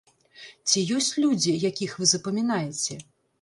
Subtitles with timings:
[0.71, 2.99] Ці ёсць людзі, якіх вы запамінаеце?